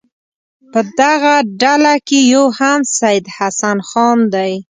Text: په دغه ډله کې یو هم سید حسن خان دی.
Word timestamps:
په 0.71 0.79
دغه 0.99 1.33
ډله 1.61 1.93
کې 2.07 2.19
یو 2.33 2.45
هم 2.59 2.79
سید 2.97 3.23
حسن 3.37 3.77
خان 3.89 4.19
دی. 4.33 4.53